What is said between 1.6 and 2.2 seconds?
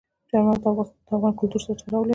سره تړاو لري.